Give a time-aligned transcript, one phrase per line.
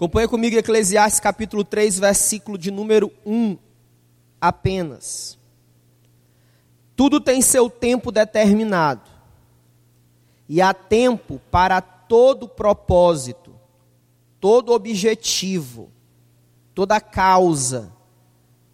[0.00, 3.58] Acompanhe comigo Eclesiastes capítulo 3, versículo de número 1
[4.40, 5.38] apenas.
[6.96, 9.10] Tudo tem seu tempo determinado,
[10.48, 13.54] e há tempo para todo propósito,
[14.40, 15.90] todo objetivo,
[16.74, 17.92] toda causa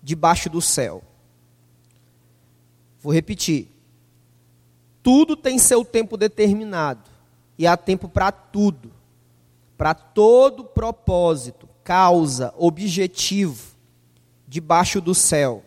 [0.00, 1.02] debaixo do céu.
[3.00, 3.68] Vou repetir.
[5.02, 7.10] Tudo tem seu tempo determinado,
[7.58, 8.92] e há tempo para tudo,
[9.76, 13.76] para todo propósito, causa, objetivo,
[14.46, 15.64] debaixo do céu.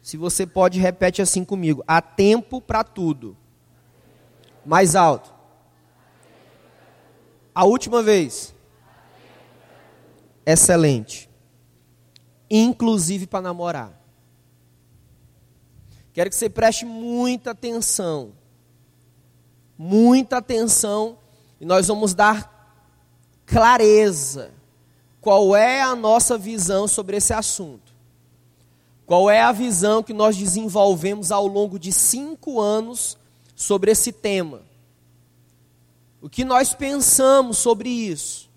[0.00, 3.36] Se você pode, repete assim comigo: há tempo para tudo.
[4.64, 5.32] Mais alto.
[7.54, 8.54] A última vez.
[10.44, 11.30] Excelente.
[12.50, 13.98] Inclusive para namorar.
[16.12, 18.32] Quero que você preste muita atenção.
[19.76, 21.18] Muita atenção.
[21.60, 22.53] E nós vamos dar
[23.46, 24.50] clareza.
[25.20, 27.92] Qual é a nossa visão sobre esse assunto?
[29.06, 33.18] Qual é a visão que nós desenvolvemos ao longo de cinco anos
[33.54, 34.62] sobre esse tema?
[36.20, 38.50] O que nós pensamos sobre isso?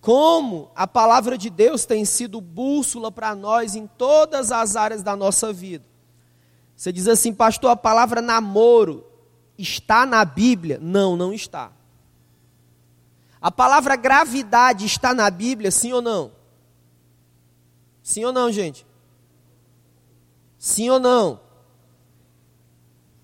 [0.00, 5.16] Como a palavra de Deus tem sido bússola para nós em todas as áreas da
[5.16, 5.84] nossa vida.
[6.76, 9.04] Você diz assim, pastor, a palavra namoro
[9.58, 10.78] está na Bíblia?
[10.80, 11.72] Não, não está.
[13.40, 16.32] A palavra gravidade está na Bíblia, sim ou não?
[18.02, 18.86] Sim ou não, gente?
[20.58, 21.40] Sim ou não?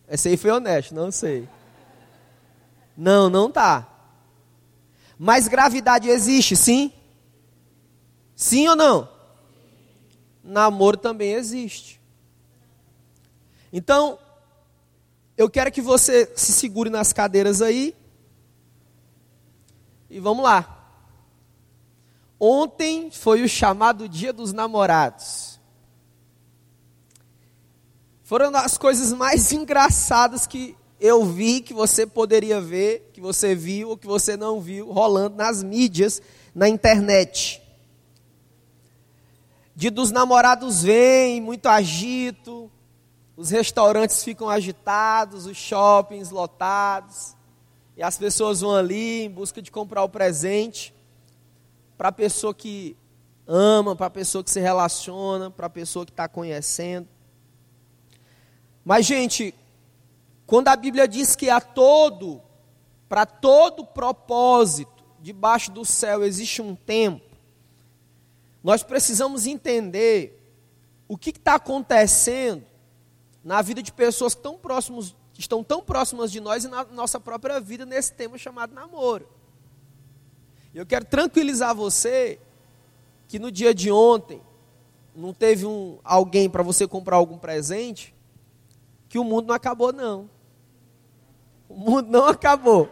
[0.08, 1.48] Esse aí foi honesto, não sei.
[2.96, 3.88] Não, não tá.
[5.18, 6.92] Mas gravidade existe, sim?
[8.36, 9.08] Sim ou não?
[10.42, 12.00] Namoro também existe.
[13.72, 14.18] Então,
[15.36, 17.96] eu quero que você se segure nas cadeiras aí.
[20.14, 20.86] E vamos lá.
[22.38, 25.58] Ontem foi o chamado Dia dos Namorados.
[28.22, 33.88] Foram as coisas mais engraçadas que eu vi, que você poderia ver, que você viu
[33.88, 36.22] ou que você não viu, rolando nas mídias,
[36.54, 37.60] na internet.
[39.74, 42.70] Dia dos namorados vem, muito agito,
[43.36, 47.33] os restaurantes ficam agitados, os shoppings lotados,
[47.96, 50.92] e as pessoas vão ali em busca de comprar o presente
[51.96, 52.96] para a pessoa que
[53.46, 57.08] ama, para a pessoa que se relaciona, para a pessoa que está conhecendo.
[58.84, 59.54] Mas, gente,
[60.46, 62.42] quando a Bíblia diz que a todo,
[63.08, 67.24] para todo propósito, debaixo do céu existe um tempo,
[68.62, 70.40] nós precisamos entender
[71.06, 72.64] o que está acontecendo
[73.42, 77.18] na vida de pessoas que estão, próximos, estão tão próximas de nós e na nossa
[77.18, 79.28] própria vida nesse tema chamado namoro.
[80.74, 82.38] Eu quero tranquilizar você
[83.28, 84.42] que no dia de ontem
[85.14, 88.14] não teve um, alguém para você comprar algum presente
[89.08, 90.28] que o mundo não acabou, não.
[91.68, 92.88] O mundo não acabou.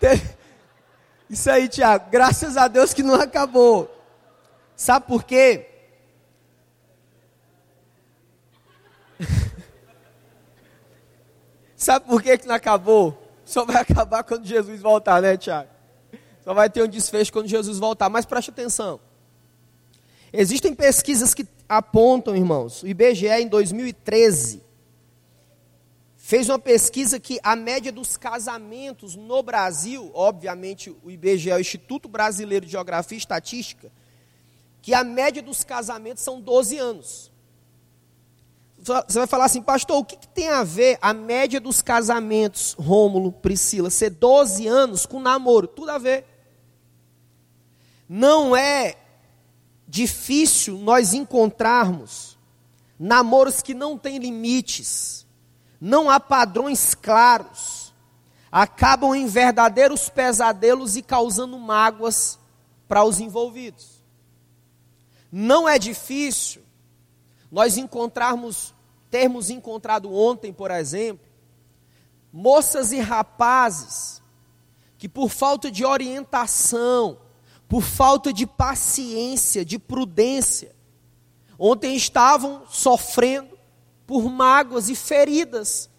[1.28, 2.10] Isso aí, Tiago.
[2.10, 3.94] Graças a Deus que não acabou.
[4.74, 5.71] Sabe por quê?
[11.82, 13.18] Sabe por quê que não acabou?
[13.44, 15.68] Só vai acabar quando Jesus voltar, né, Tiago?
[16.44, 18.08] Só vai ter um desfecho quando Jesus voltar.
[18.08, 19.00] Mas preste atenção.
[20.32, 24.62] Existem pesquisas que apontam, irmãos, o IBGE em 2013
[26.16, 31.60] fez uma pesquisa que a média dos casamentos no Brasil, obviamente o IBGE é o
[31.60, 33.90] Instituto Brasileiro de Geografia e Estatística,
[34.80, 37.31] que a média dos casamentos são 12 anos.
[38.82, 42.74] Você vai falar assim, pastor, o que, que tem a ver a média dos casamentos,
[42.76, 45.68] Rômulo, Priscila, ser 12 anos com namoro?
[45.68, 46.26] Tudo a ver.
[48.08, 48.96] Não é
[49.86, 52.36] difícil nós encontrarmos
[52.98, 55.26] namoros que não têm limites,
[55.80, 57.94] não há padrões claros,
[58.50, 62.36] acabam em verdadeiros pesadelos e causando mágoas
[62.88, 64.02] para os envolvidos.
[65.30, 66.62] Não é difícil
[67.52, 68.74] nós encontrarmos,
[69.10, 71.28] termos encontrado ontem, por exemplo,
[72.32, 74.22] moças e rapazes
[74.96, 77.18] que por falta de orientação,
[77.68, 80.74] por falta de paciência, de prudência.
[81.58, 83.58] Ontem estavam sofrendo
[84.06, 85.90] por mágoas e feridas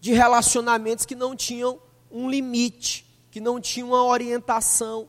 [0.00, 5.08] de relacionamentos que não tinham um limite, que não tinham uma orientação.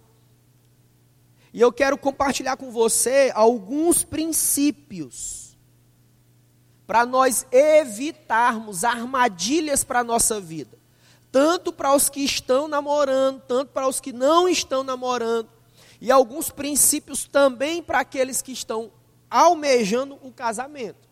[1.52, 5.51] E eu quero compartilhar com você alguns princípios
[6.92, 10.78] para nós evitarmos armadilhas para a nossa vida,
[11.32, 15.48] tanto para os que estão namorando, tanto para os que não estão namorando,
[16.02, 18.92] e alguns princípios também para aqueles que estão
[19.30, 21.08] almejando o casamento.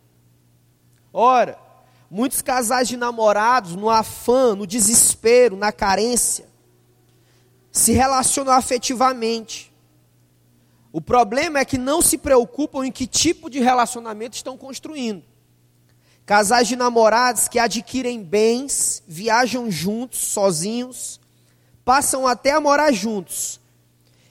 [1.13, 1.57] Ora,
[2.11, 6.49] muitos casais de namorados, no afã, no desespero, na carência,
[7.71, 9.73] se relacionam afetivamente.
[10.91, 15.38] O problema é que não se preocupam em que tipo de relacionamento estão construindo.
[16.29, 21.19] Casais de namorados que adquirem bens, viajam juntos, sozinhos,
[21.83, 23.59] passam até a morar juntos.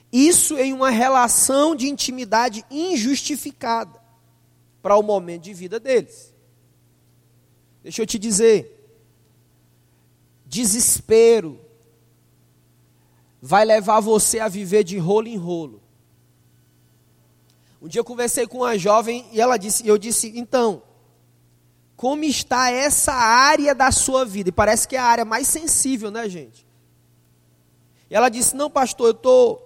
[0.09, 3.99] Isso em uma relação de intimidade injustificada
[4.81, 6.33] para o momento de vida deles.
[7.83, 8.97] Deixa eu te dizer,
[10.45, 11.59] desespero
[13.41, 15.81] vai levar você a viver de rolo em rolo.
[17.81, 20.87] Um dia eu conversei com uma jovem e ela disse, eu disse, então,
[21.99, 24.47] como está essa área da sua vida.
[24.47, 26.65] E parece que é a área mais sensível, né, gente?
[28.09, 29.61] E ela disse: Não, pastor, eu tô,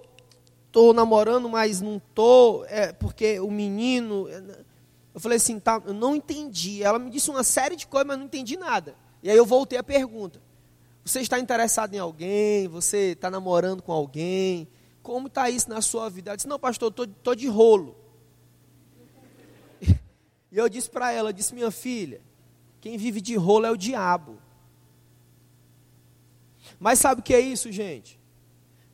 [0.72, 4.28] tô namorando, mas não tô, é porque o menino.
[4.28, 4.56] É, né?
[5.14, 6.82] Eu falei assim: tá, eu não entendi.
[6.82, 8.96] Ela me disse uma série de coisas, mas não entendi nada.
[9.22, 10.42] E aí eu voltei a pergunta:
[11.04, 12.66] Você está interessado em alguém?
[12.66, 14.66] Você está namorando com alguém?
[15.04, 16.30] Como está isso na sua vida?
[16.30, 18.03] Ela disse: Não, pastor, eu tô, tô de rolo.
[20.54, 22.20] E eu disse para ela, disse, minha filha,
[22.80, 24.38] quem vive de rolo é o diabo.
[26.78, 28.20] Mas sabe o que é isso, gente?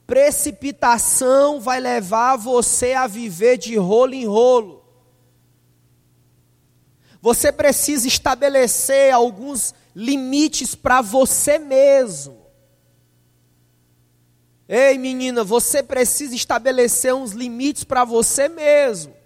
[0.06, 4.82] Precipitação vai levar você a viver de rolo em rolo.
[7.20, 12.40] Você precisa estabelecer alguns limites para você mesmo.
[14.66, 19.19] Ei, menina, você precisa estabelecer uns limites para você mesmo.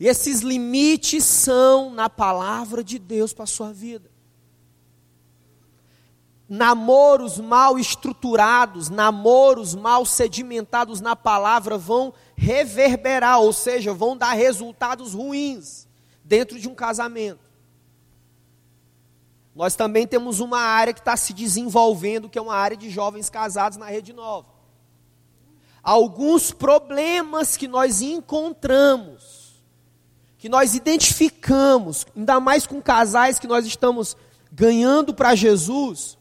[0.00, 4.10] E esses limites são na palavra de Deus para a sua vida.
[6.48, 15.12] Namoros mal estruturados, namoros mal sedimentados na palavra vão reverberar, ou seja, vão dar resultados
[15.14, 15.86] ruins
[16.24, 17.48] dentro de um casamento.
[19.54, 23.28] Nós também temos uma área que está se desenvolvendo, que é uma área de jovens
[23.28, 24.46] casados na Rede Nova.
[25.82, 29.37] Alguns problemas que nós encontramos
[30.38, 34.16] que nós identificamos, ainda mais com casais que nós estamos
[34.52, 36.16] ganhando para Jesus,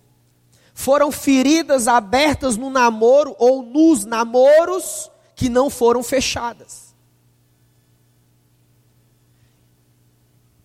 [0.74, 6.96] foram feridas abertas no namoro ou nos namoros que não foram fechadas.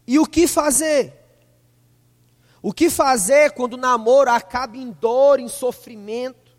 [0.06, 1.12] E o que fazer?
[2.62, 6.56] O que fazer quando o namoro acaba em dor, em sofrimento?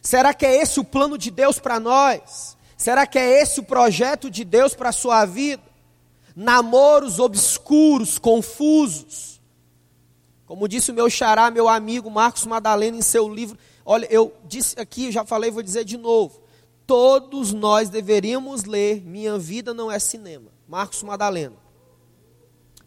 [0.00, 2.56] Será que é esse o plano de Deus para nós?
[2.76, 5.71] Será que é esse o projeto de Deus para a sua vida?
[6.34, 9.40] Namoros obscuros, confusos.
[10.46, 14.78] Como disse o meu xará, meu amigo Marcos Madalena em seu livro, olha, eu disse
[14.78, 16.42] aqui, já falei, vou dizer de novo.
[16.86, 21.56] Todos nós deveríamos ler Minha Vida Não é Cinema, Marcos Madalena.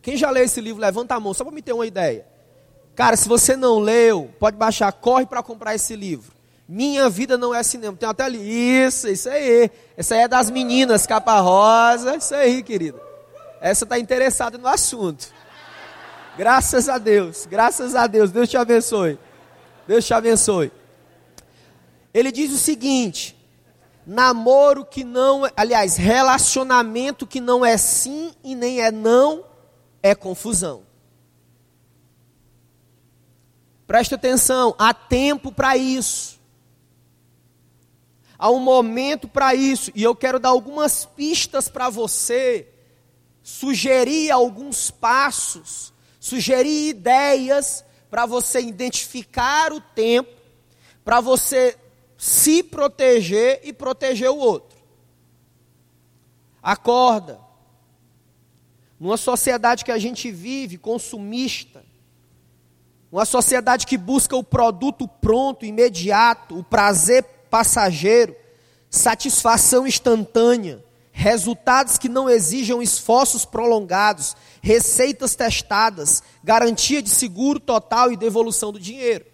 [0.01, 2.27] Quem já leu esse livro, levanta a mão, só para me ter uma ideia.
[2.93, 6.33] Cara, se você não leu, pode baixar, corre para comprar esse livro.
[6.67, 7.95] Minha vida não é cinema.
[7.97, 8.39] Tem até ali.
[8.39, 9.69] Isso, isso aí.
[9.95, 12.15] Essa aí é das meninas, capa rosa.
[12.15, 13.04] Isso aí, querida.
[13.61, 15.33] Essa está interessada no assunto.
[16.37, 18.31] Graças a Deus, graças a Deus.
[18.31, 19.17] Deus te abençoe.
[19.87, 20.71] Deus te abençoe.
[22.13, 23.35] Ele diz o seguinte:
[24.05, 29.45] namoro que não, aliás, relacionamento que não é sim e nem é não,
[30.03, 30.83] é confusão.
[33.87, 36.39] Preste atenção, há tempo para isso.
[38.37, 42.74] Há um momento para isso, e eu quero dar algumas pistas para você
[43.45, 50.31] sugerir alguns passos, sugerir ideias para você identificar o tempo,
[51.03, 51.77] para você
[52.17, 54.79] se proteger e proteger o outro.
[56.59, 57.39] Acorda.
[58.99, 61.85] Numa sociedade que a gente vive consumista,
[63.11, 68.35] uma sociedade que busca o produto pronto, imediato, o prazer passageiro,
[68.89, 70.83] satisfação instantânea,
[71.17, 78.79] resultados que não exijam esforços prolongados, receitas testadas, garantia de seguro total e devolução do
[78.79, 79.25] dinheiro.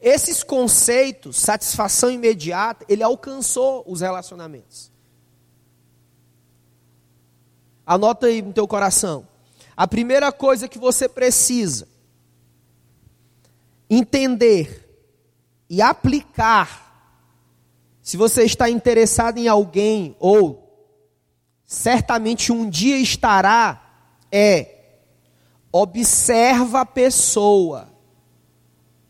[0.00, 4.92] Esses conceitos, satisfação imediata, ele alcançou os relacionamentos.
[7.84, 9.26] Anota aí no teu coração.
[9.76, 11.88] A primeira coisa que você precisa
[13.90, 14.88] entender
[15.68, 16.87] e aplicar
[18.08, 20.66] se você está interessado em alguém, ou
[21.66, 24.76] certamente um dia estará, é
[25.70, 27.92] observa a pessoa.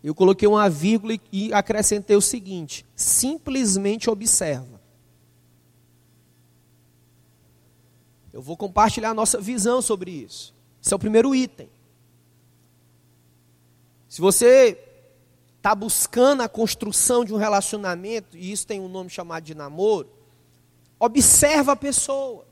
[0.03, 4.81] Eu coloquei uma vírgula e acrescentei o seguinte: simplesmente observa.
[8.33, 10.53] Eu vou compartilhar a nossa visão sobre isso.
[10.83, 11.71] Esse é o primeiro item.
[14.09, 14.88] Se você
[15.69, 20.09] está buscando a construção de um relacionamento, e isso tem um nome chamado de namoro,
[20.99, 22.47] observa a pessoa.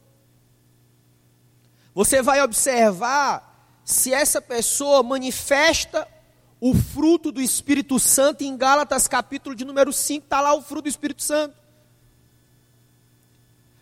[1.94, 6.06] Você vai observar se essa pessoa manifesta
[6.60, 10.82] o fruto do Espírito Santo em Gálatas capítulo de número 5, está lá o fruto
[10.82, 11.56] do Espírito Santo.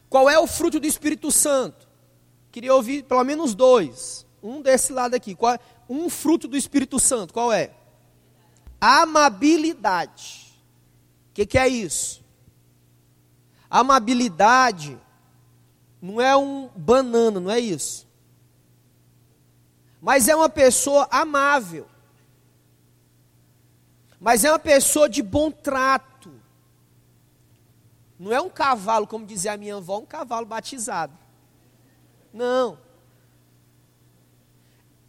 [0.08, 1.88] Qual é o fruto do Espírito Santo?
[2.52, 4.24] Queria ouvir pelo menos dois.
[4.40, 5.32] Um desse lado aqui.
[5.32, 5.60] É?
[5.88, 7.72] um fruto do Espírito Santo, qual é?
[8.86, 10.52] Amabilidade.
[11.30, 12.22] O que, que é isso?
[13.70, 14.98] Amabilidade
[16.02, 18.06] não é um banana, não é isso.
[20.00, 21.88] Mas é uma pessoa amável
[24.24, 26.32] mas é uma pessoa de bom trato.
[28.18, 31.12] Não é um cavalo, como dizia a minha avó, um cavalo batizado.
[32.32, 32.78] Não.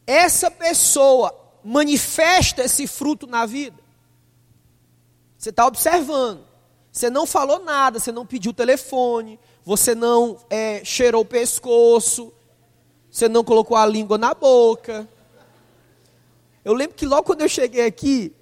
[0.06, 3.82] Essa pessoa manifesta esse fruto na vida.
[5.38, 6.46] Você está observando.
[6.92, 12.32] Você não falou nada, você não pediu telefone, você não é, cheirou o pescoço,
[13.12, 15.08] você não colocou a língua na boca.
[16.64, 18.34] Eu lembro que logo quando eu cheguei aqui,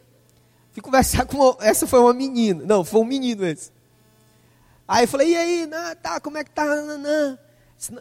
[0.73, 1.37] Fui conversar com.
[1.37, 2.65] Uma, essa foi uma menina.
[2.65, 3.71] Não, foi um menino esse.
[4.85, 6.65] Aí eu falei, e aí, não, tá, como é que tá?
[6.65, 7.39] Não, não.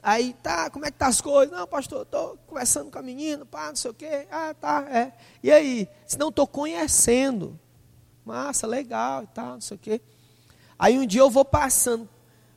[0.02, 1.56] Aí, tá, como é que tá as coisas?
[1.56, 4.26] Não, pastor, estou conversando com a menina, pá, não sei o quê.
[4.30, 5.12] Ah, tá, é.
[5.42, 5.88] E aí?
[6.06, 7.58] Se não, estou conhecendo.
[8.24, 10.00] Massa, legal e tal, não sei o quê.
[10.78, 12.08] Aí um dia eu vou passando,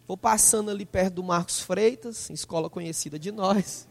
[0.07, 3.87] vou passando ali perto do Marcos Freitas, escola conhecida de nós.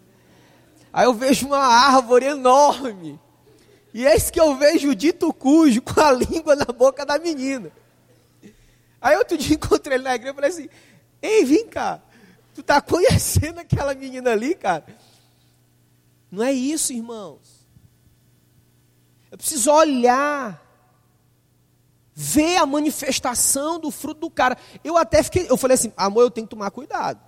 [0.93, 3.19] Aí eu vejo uma árvore enorme.
[3.93, 7.71] E eis que eu vejo o dito cujo com a língua na boca da menina.
[9.01, 10.69] Aí outro dia encontrei ele na igreja e falei assim:
[11.21, 12.01] Ei, vem cá,
[12.55, 14.85] tu tá conhecendo aquela menina ali, cara?
[16.31, 17.67] Não é isso, irmãos.
[19.31, 20.65] Eu preciso olhar,
[22.15, 24.57] ver a manifestação do fruto do cara.
[24.83, 27.21] Eu até fiquei, eu falei assim, amor, eu tenho que tomar cuidado.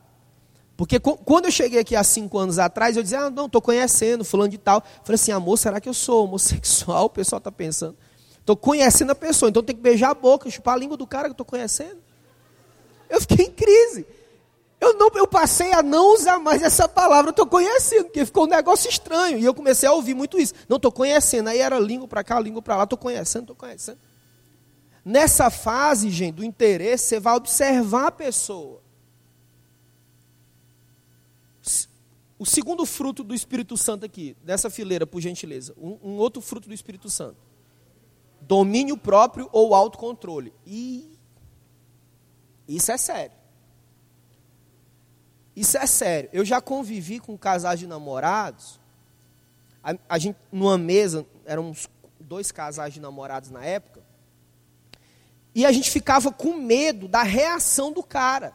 [0.76, 4.24] Porque quando eu cheguei aqui há cinco anos atrás, eu dizia, ah, não, estou conhecendo,
[4.24, 4.78] fulano de tal.
[4.78, 7.06] Eu falei assim, amor, será que eu sou homossexual?
[7.06, 7.96] O pessoal está pensando.
[8.38, 11.28] Estou conhecendo a pessoa, então tem que beijar a boca, chupar a língua do cara
[11.28, 11.98] que estou conhecendo.
[13.08, 14.06] Eu fiquei em crise.
[14.86, 18.48] Eu, não, eu passei a não usar mais essa palavra, estou conhecendo, porque ficou um
[18.48, 19.38] negócio estranho.
[19.38, 20.54] E eu comecei a ouvir muito isso.
[20.68, 21.48] Não, estou conhecendo.
[21.48, 23.98] Aí era língua para cá, língua para lá, estou conhecendo, estou conhecendo.
[25.04, 28.80] Nessa fase, gente, do interesse, você vai observar a pessoa.
[32.38, 35.74] O segundo fruto do Espírito Santo aqui, dessa fileira, por gentileza.
[35.76, 37.38] Um, um outro fruto do Espírito Santo.
[38.40, 40.52] Domínio próprio ou autocontrole.
[40.66, 41.10] E
[42.68, 43.45] isso é sério.
[45.56, 46.30] Isso é sério.
[46.32, 48.78] Eu já convivi com casais de namorados.
[49.82, 51.88] A, a gente, numa mesa, eram uns
[52.20, 54.02] dois casais de namorados na época.
[55.54, 58.54] E a gente ficava com medo da reação do cara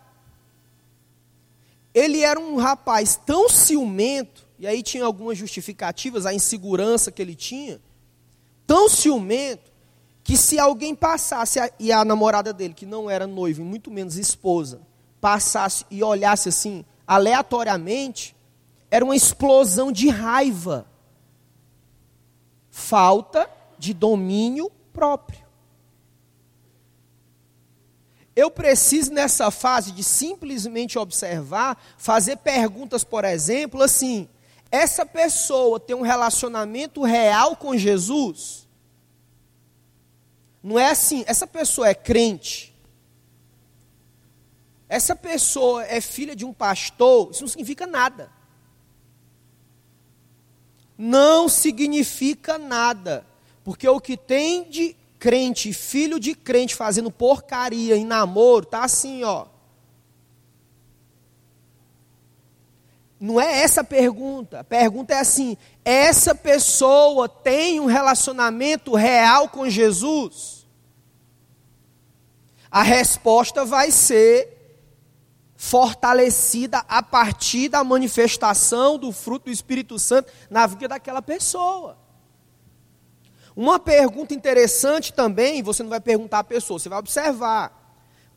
[1.93, 7.35] ele era um rapaz tão ciumento, e aí tinha algumas justificativas, a insegurança que ele
[7.35, 7.81] tinha,
[8.65, 9.71] tão ciumento,
[10.23, 14.17] que se alguém passasse, e a namorada dele, que não era noiva, e muito menos
[14.17, 14.81] esposa,
[15.19, 18.33] passasse e olhasse assim, aleatoriamente,
[18.89, 20.87] era uma explosão de raiva.
[22.69, 25.45] Falta de domínio próprio.
[28.33, 34.29] Eu preciso, nessa fase de simplesmente observar, fazer perguntas, por exemplo, assim:
[34.71, 38.69] essa pessoa tem um relacionamento real com Jesus?
[40.63, 42.70] Não é assim, essa pessoa é crente.
[44.91, 48.29] Essa pessoa é filha de um pastor, isso não significa nada.
[50.97, 53.25] Não significa nada.
[53.63, 59.23] Porque o que tem de crente, filho de crente fazendo porcaria em namoro, tá assim,
[59.23, 59.45] ó.
[63.17, 64.59] Não é essa a pergunta.
[64.59, 65.55] A pergunta é assim:
[65.85, 70.67] essa pessoa tem um relacionamento real com Jesus?
[72.69, 74.57] A resposta vai ser
[75.63, 81.99] fortalecida a partir da manifestação do fruto do Espírito Santo na vida daquela pessoa.
[83.55, 87.79] Uma pergunta interessante também, você não vai perguntar à pessoa, você vai observar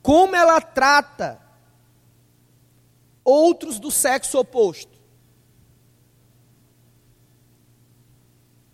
[0.03, 1.41] como ela trata
[3.25, 4.93] outros do sexo oposto.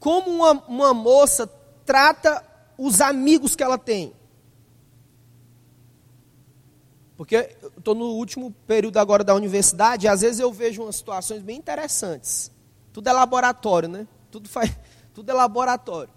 [0.00, 1.46] Como uma, uma moça
[1.86, 2.44] trata
[2.76, 4.12] os amigos que ela tem.
[7.20, 11.42] Porque estou no último período agora da universidade e às vezes eu vejo umas situações
[11.42, 12.50] bem interessantes.
[12.94, 14.08] Tudo é laboratório, né?
[14.30, 14.74] Tudo, faz,
[15.12, 16.10] tudo é laboratório.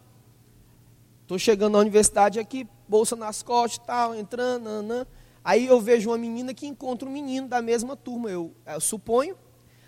[1.24, 5.06] Estou chegando na universidade aqui, bolsa nas costas e tal, entrando, nanã.
[5.44, 9.36] Aí eu vejo uma menina que encontra um menino da mesma turma, eu, eu suponho.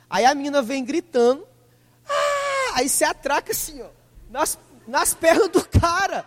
[0.09, 1.47] Aí a menina vem gritando.
[2.05, 2.73] Ah!
[2.73, 3.87] Aí se atraca assim, ó,
[4.29, 6.25] nas, nas pernas do cara.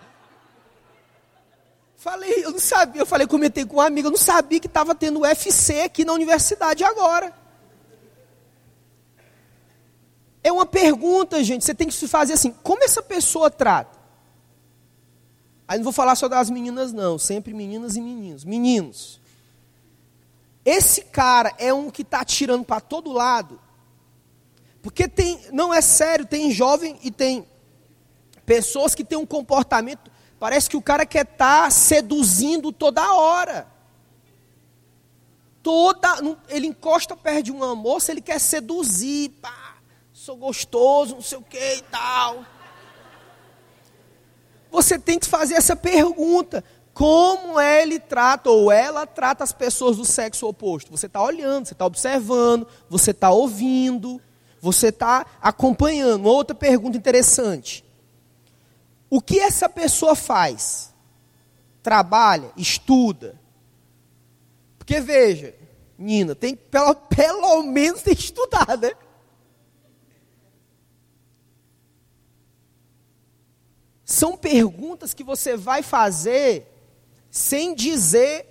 [2.10, 4.94] Falei, eu não sabia, eu falei, comentei com um amigo, eu não sabia que estava
[4.94, 7.34] tendo UFC aqui na universidade agora.
[10.42, 13.98] É uma pergunta, gente, você tem que se fazer assim, como essa pessoa trata?
[15.68, 18.42] Aí não vou falar só das meninas, não, sempre meninas e meninos.
[18.42, 19.20] Meninos,
[20.64, 23.60] esse cara é um que está atirando para todo lado.
[24.80, 27.46] Porque tem, não é sério, tem jovem e tem
[28.46, 30.07] pessoas que têm um comportamento,
[30.38, 33.66] parece que o cara quer estar tá seduzindo toda hora.
[35.62, 36.08] Toda,
[36.48, 39.76] ele encosta perto de uma moça, ele quer seduzir, pá,
[40.12, 42.44] sou gostoso, não sei o que e tal.
[44.70, 50.04] Você tem que fazer essa pergunta como ele trata ou ela trata as pessoas do
[50.04, 50.90] sexo oposto.
[50.90, 54.20] Você está olhando, você está observando, você está ouvindo,
[54.60, 56.22] você está acompanhando.
[56.22, 57.84] Uma outra pergunta interessante:
[59.10, 60.94] o que essa pessoa faz?
[61.82, 63.40] Trabalha, estuda.
[64.78, 65.54] Porque veja,
[65.96, 68.92] Nina, tem pelo, pelo menos tem que estudar, né?
[74.04, 76.66] São perguntas que você vai fazer
[77.30, 78.46] sem dizer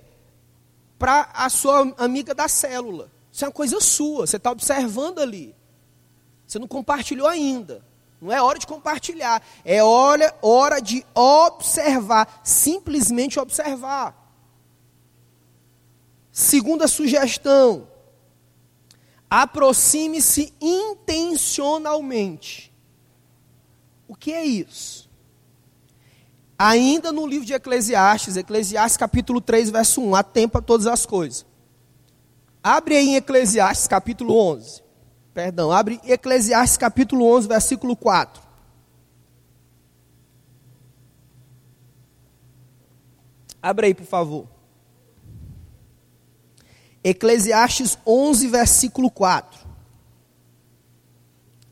[1.00, 3.12] para a sua amiga da célula.
[3.32, 5.56] Isso é uma coisa sua, você está observando ali.
[6.46, 7.84] Você não compartilhou ainda.
[8.20, 14.34] Não é hora de compartilhar, é hora, hora de observar, simplesmente observar.
[16.32, 17.88] Segunda sugestão:
[19.30, 22.74] aproxime-se intencionalmente.
[24.08, 25.08] O que é isso?
[26.58, 31.06] Ainda no livro de Eclesiastes, Eclesiastes capítulo 3, verso 1, há tempo para todas as
[31.06, 31.46] coisas.
[32.64, 34.87] Abre aí em Eclesiastes capítulo 11.
[35.38, 38.42] Perdão, abre Eclesiastes capítulo 11, versículo 4.
[43.62, 44.48] Abre aí, por favor.
[47.04, 49.60] Eclesiastes 11, versículo 4.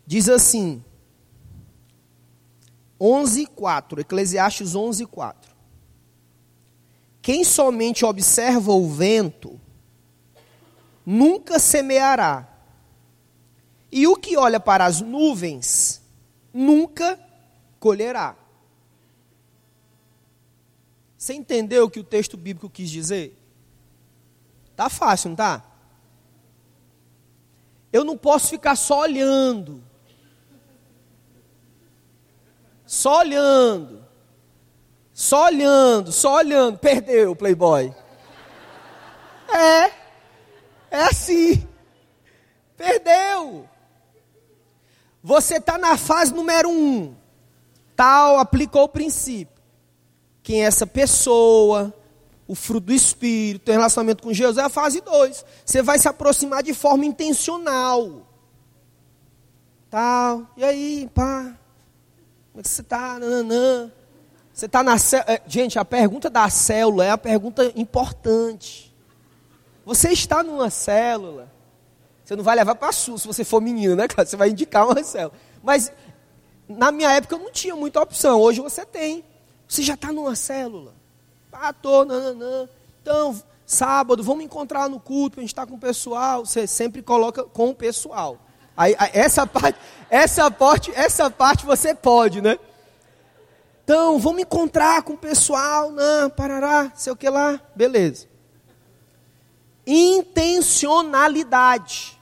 [0.06, 0.86] Diz assim:
[3.02, 5.56] 11:4, Eclesiastes 11:4.
[7.20, 9.60] Quem somente observa o vento
[11.04, 12.52] nunca semeará.
[13.96, 16.02] E o que olha para as nuvens
[16.54, 17.18] nunca
[17.80, 18.36] colherá.
[21.18, 23.42] Você entendeu o que o texto bíblico quis dizer?
[24.76, 25.64] Tá fácil, não tá?
[27.92, 29.82] Eu não posso ficar só olhando
[32.86, 34.06] só olhando,
[35.14, 37.94] só olhando, só olhando, perdeu o playboy.
[39.50, 39.86] É,
[40.92, 41.68] é assim,
[42.78, 43.68] perdeu.
[45.26, 47.16] Você está na fase número um,
[47.96, 49.60] tal, aplicou o princípio.
[50.44, 51.92] Quem é essa pessoa,
[52.48, 55.44] o fruto do Espírito, tem relacionamento com Jesus, é a fase 2.
[55.66, 58.22] Você vai se aproximar de forma intencional.
[59.90, 61.58] Tal, e aí, pá,
[62.52, 63.18] como é que você está?
[64.54, 65.34] Você está na célula.
[65.34, 68.96] É, gente, a pergunta da célula é a pergunta importante.
[69.84, 71.55] Você está numa célula.
[72.26, 74.08] Você não vai levar para a sua se você for menino, né?
[74.18, 75.38] Você vai indicar uma célula.
[75.64, 75.92] Mas
[76.68, 78.42] na minha época eu não tinha muita opção.
[78.42, 79.24] Hoje você tem.
[79.68, 80.96] Você já está numa célula.
[81.54, 82.68] Ah, tô, nananã.
[83.02, 86.46] Então, sábado, vamos encontrar no culto, a gente está com o pessoal.
[86.46, 88.40] Você sempre coloca com o pessoal.
[88.76, 92.58] Aí, essa parte, essa parte, essa parte você pode, né?
[93.84, 98.28] Então, vamos encontrar com o pessoal, não, parará, sei o que lá, beleza.
[99.86, 102.20] Intencionalidade.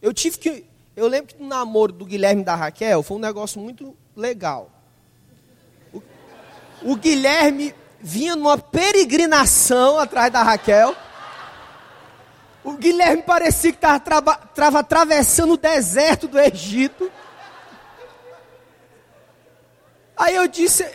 [0.00, 0.64] Eu tive que,
[0.96, 4.70] eu lembro que no namoro do Guilherme e da Raquel foi um negócio muito legal.
[5.92, 6.02] O,
[6.82, 10.96] o Guilherme vinha numa peregrinação atrás da Raquel.
[12.64, 17.10] O Guilherme parecia que estava atravessando o deserto do Egito.
[20.16, 20.88] Aí eu disse,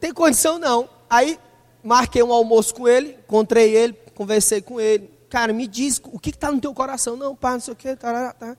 [0.00, 0.88] tem condição não.
[1.08, 1.38] Aí
[1.82, 5.10] marquei um almoço com ele, encontrei ele, conversei com ele.
[5.28, 7.16] Cara, me diz o que está no teu coração.
[7.16, 8.56] Não, pá, não sei o que, tá, tá,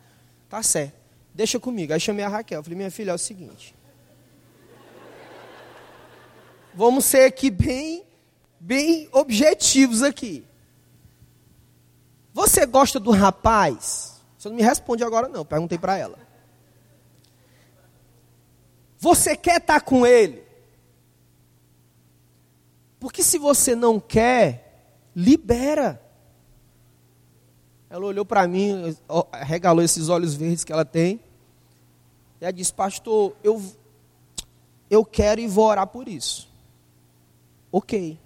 [0.49, 0.95] tá certo.
[1.33, 1.93] Deixa comigo.
[1.93, 2.61] Aí chamei a Raquel.
[2.61, 3.75] Falei, minha filha, é o seguinte.
[6.75, 8.03] vamos ser aqui bem,
[8.59, 10.45] bem objetivos aqui.
[12.33, 14.21] Você gosta do rapaz?
[14.37, 16.19] Você não me responde agora não, perguntei para ela.
[18.97, 20.43] Você quer estar tá com ele?
[22.99, 24.64] Porque se você não quer,
[25.15, 26.01] libera.
[27.89, 28.95] Ela olhou para mim,
[29.43, 31.19] regalou esses olhos verdes que ela tem.
[32.41, 33.61] E ela disse: Pastor, eu,
[34.89, 36.49] eu quero e vou orar por isso.
[37.71, 38.19] Ok.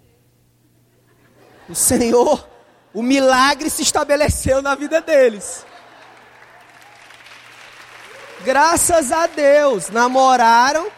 [1.68, 2.48] O Senhor,
[2.92, 5.64] o milagre se estabeleceu na vida deles.
[8.42, 10.90] Graças a Deus, namoraram,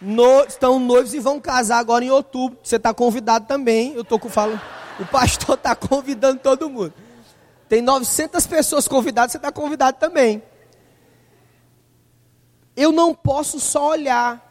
[0.00, 2.58] no, estão noivos e vão casar agora em outubro.
[2.62, 3.92] Você está convidado também.
[3.92, 4.60] Eu estou falando,
[4.98, 6.94] o pastor está convidando todo mundo.
[7.68, 10.42] Tem 900 pessoas convidadas, você está convidado também.
[12.76, 14.42] Eu não posso só olhar.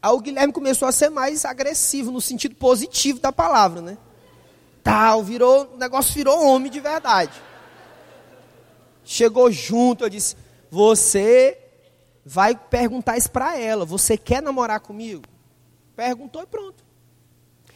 [0.00, 3.98] Aí o Guilherme começou a ser mais agressivo, no sentido positivo da palavra, né?
[4.82, 7.32] Tal, virou, o negócio virou homem de verdade.
[9.04, 10.36] Chegou junto, eu disse:
[10.70, 11.58] Você
[12.24, 13.84] vai perguntar isso para ela.
[13.84, 15.22] Você quer namorar comigo?
[15.94, 16.81] Perguntou e pronto.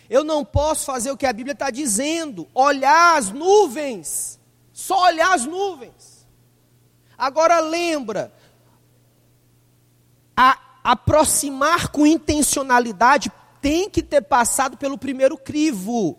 [0.09, 4.39] Eu não posso fazer o que a Bíblia está dizendo, olhar as nuvens,
[4.73, 6.27] só olhar as nuvens.
[7.19, 8.33] Agora lembra,
[10.37, 16.19] a aproximar com intencionalidade tem que ter passado pelo primeiro crivo,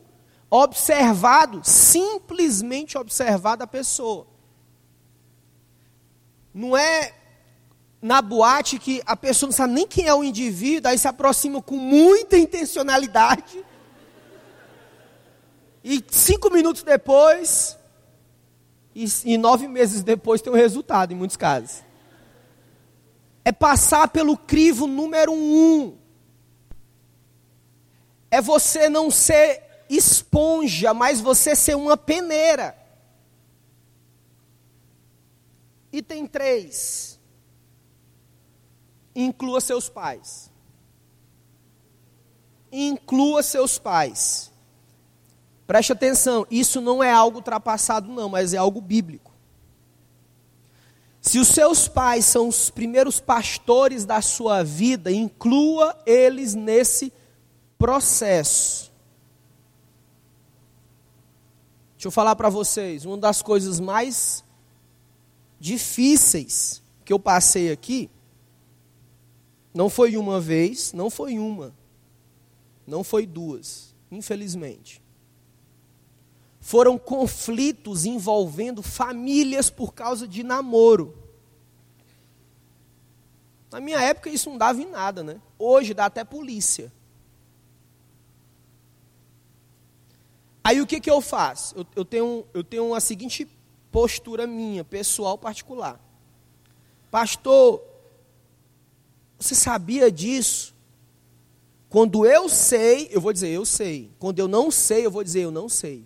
[0.50, 4.28] observado, simplesmente observado a pessoa.
[6.54, 7.14] Não é
[8.02, 11.62] na boate que a pessoa não sabe nem quem é o indivíduo, aí se aproxima
[11.62, 13.64] com muita intencionalidade.
[15.84, 17.78] E cinco minutos depois,
[18.94, 21.84] e, e nove meses depois tem um resultado, em muitos casos.
[23.46, 25.98] É passar pelo crivo número um.
[28.30, 32.78] É você não ser esponja, mas você ser uma peneira.
[35.92, 37.18] Item 3
[39.18, 40.52] inclua seus pais.
[42.72, 44.52] Inclua seus pais.
[45.68, 49.34] Preste atenção, isso não é algo ultrapassado, não, mas é algo bíblico.
[51.20, 57.12] Se os seus pais são os primeiros pastores da sua vida, inclua eles nesse
[57.78, 58.94] processo.
[61.96, 64.46] Deixa eu falar para vocês, uma das coisas mais
[65.60, 68.10] difíceis que eu passei aqui
[69.74, 71.76] não foi uma vez, não foi uma,
[72.86, 75.02] não foi duas, infelizmente.
[76.68, 81.18] Foram conflitos envolvendo famílias por causa de namoro.
[83.72, 85.40] Na minha época isso não dava em nada, né?
[85.58, 86.92] Hoje dá até polícia.
[90.62, 91.74] Aí o que, que eu faço?
[91.74, 93.48] Eu, eu, tenho, eu tenho a seguinte
[93.90, 95.98] postura minha, pessoal particular.
[97.10, 97.82] Pastor,
[99.40, 100.76] você sabia disso?
[101.88, 104.12] Quando eu sei, eu vou dizer eu sei.
[104.20, 106.06] Quando eu não sei, eu vou dizer eu não sei.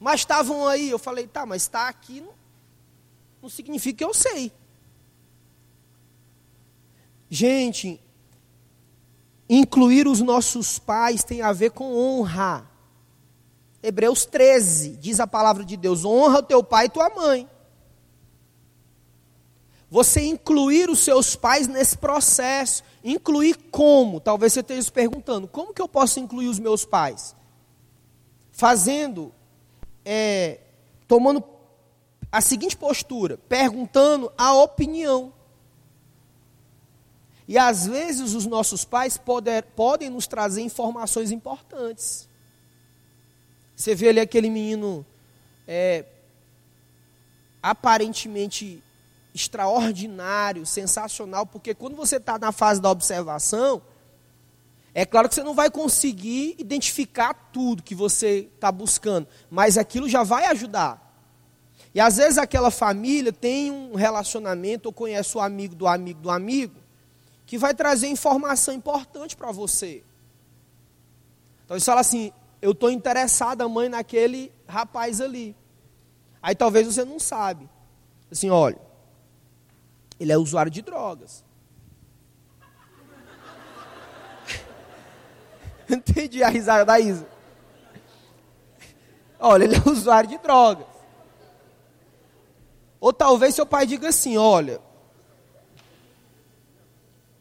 [0.00, 2.32] Mas estavam aí, eu falei, tá, mas está aqui não,
[3.42, 4.50] não significa que eu sei.
[7.28, 8.00] Gente,
[9.48, 12.68] incluir os nossos pais tem a ver com honra.
[13.82, 17.48] Hebreus 13 diz a palavra de Deus: honra o teu pai e tua mãe
[19.90, 22.84] você incluir os seus pais nesse processo.
[23.02, 24.20] Incluir como?
[24.20, 27.34] Talvez você esteja se perguntando: como que eu posso incluir os meus pais?
[28.52, 29.34] Fazendo,
[30.04, 30.58] é,
[31.06, 31.42] tomando
[32.30, 35.32] a seguinte postura: perguntando a opinião.
[37.46, 42.28] E às vezes os nossos pais poder, podem nos trazer informações importantes.
[43.74, 45.04] Você vê ali aquele menino
[45.66, 46.04] é,
[47.62, 48.82] aparentemente
[49.34, 53.82] extraordinário, sensacional, porque quando você está na fase da observação,
[54.94, 60.08] é claro que você não vai conseguir identificar tudo que você está buscando, mas aquilo
[60.08, 61.08] já vai ajudar.
[61.94, 66.30] E às vezes aquela família tem um relacionamento ou conhece o amigo do amigo do
[66.30, 66.76] amigo
[67.46, 70.04] que vai trazer informação importante para você.
[71.64, 75.56] Então você fala assim: eu estou interessado, a mãe, naquele rapaz ali.
[76.42, 77.68] Aí talvez você não sabe.
[78.30, 78.78] Assim, olha,
[80.18, 81.44] ele é usuário de drogas.
[85.94, 87.26] Entendi a risada da Isa.
[89.38, 90.86] Olha, ele é usuário de drogas.
[93.00, 94.80] Ou talvez seu pai diga assim: olha,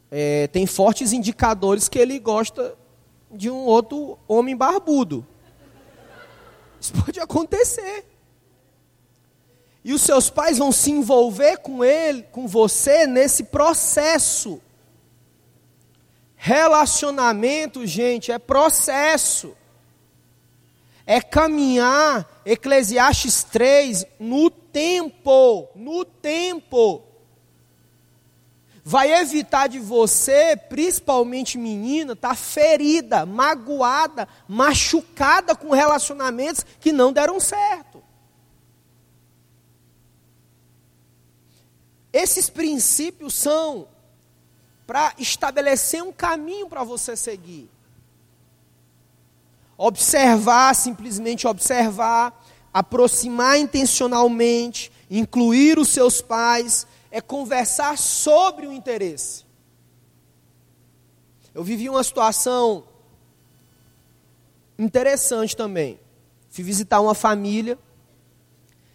[0.10, 2.76] é, tem fortes indicadores que ele gosta
[3.30, 5.26] de um outro homem barbudo.
[6.80, 8.06] Isso pode acontecer.
[9.84, 14.62] E os seus pais vão se envolver com ele, com você nesse processo.
[16.42, 19.58] Relacionamento, gente, é processo.
[21.06, 27.04] É caminhar, Eclesiastes 3, no tempo, no tempo.
[28.86, 37.12] Vai evitar de você, principalmente menina, estar tá ferida, magoada, machucada com relacionamentos que não
[37.12, 38.02] deram certo.
[42.14, 43.90] Esses princípios são
[44.90, 47.70] para estabelecer um caminho para você seguir.
[49.78, 59.46] Observar, simplesmente observar, aproximar intencionalmente, incluir os seus pais, é conversar sobre o interesse.
[61.54, 62.84] Eu vivi uma situação
[64.76, 66.00] interessante também.
[66.50, 67.78] Fui visitar uma família.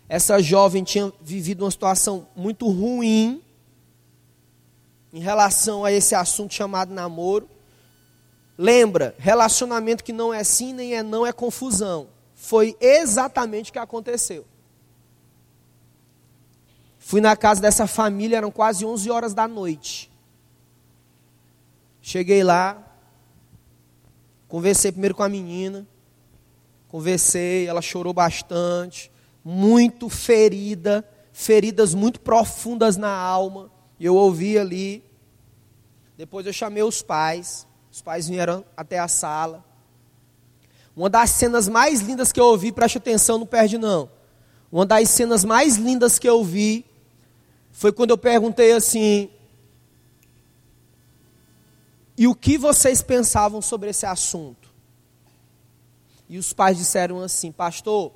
[0.09, 3.44] Essa jovem tinha vivido uma situação muito ruim
[5.15, 7.49] em relação a esse assunto chamado namoro.
[8.59, 12.09] Lembra, relacionamento que não é sim nem é não é confusão.
[12.35, 14.45] Foi exatamente o que aconteceu.
[16.99, 20.11] Fui na casa dessa família, eram quase 11 horas da noite.
[22.03, 22.83] Cheguei lá,
[24.49, 25.87] conversei primeiro com a menina,
[26.89, 29.13] conversei, ela chorou bastante,
[29.45, 33.71] muito ferida, feridas muito profundas na alma.
[33.99, 35.05] E eu ouvi ali.
[36.17, 37.67] Depois eu chamei os pais.
[37.91, 39.65] Os pais vieram até a sala.
[40.97, 44.09] Uma das cenas mais lindas que eu ouvi, preste atenção, não perde não.
[44.71, 46.85] Uma das cenas mais lindas que eu vi
[47.71, 49.29] foi quando eu perguntei assim:
[52.17, 54.73] E o que vocês pensavam sobre esse assunto?
[56.29, 58.13] E os pais disseram assim: Pastor,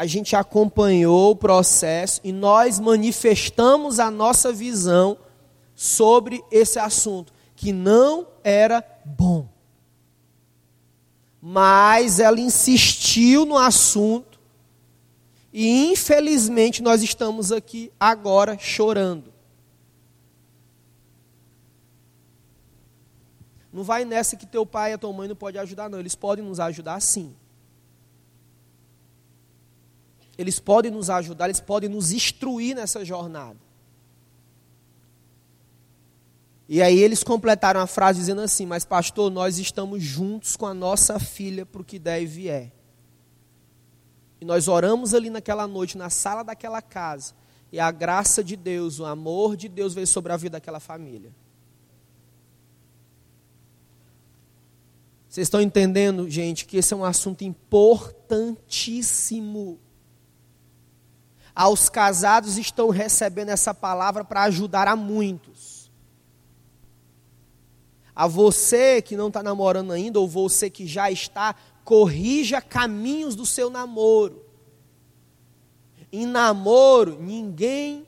[0.00, 5.18] a gente acompanhou o processo e nós manifestamos a nossa visão
[5.74, 9.46] sobre esse assunto, que não era bom.
[11.38, 14.40] Mas ela insistiu no assunto
[15.52, 19.30] e infelizmente nós estamos aqui agora chorando.
[23.70, 26.00] Não vai nessa que teu pai e a tua mãe não podem ajudar, não.
[26.00, 27.36] Eles podem nos ajudar sim
[30.40, 33.58] eles podem nos ajudar, eles podem nos instruir nessa jornada.
[36.66, 40.72] E aí eles completaram a frase dizendo assim: Mas, pastor, nós estamos juntos com a
[40.72, 42.72] nossa filha para o que der e vier.
[44.40, 47.34] E nós oramos ali naquela noite, na sala daquela casa.
[47.70, 51.30] E a graça de Deus, o amor de Deus veio sobre a vida daquela família.
[55.28, 59.78] Vocês estão entendendo, gente, que esse é um assunto importantíssimo
[61.54, 65.90] aos casados estão recebendo essa palavra para ajudar a muitos.
[68.14, 73.46] A você que não está namorando ainda, ou você que já está, corrija caminhos do
[73.46, 74.44] seu namoro.
[76.12, 78.06] Em namoro, ninguém